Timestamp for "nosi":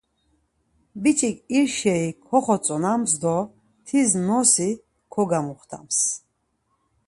4.27-4.69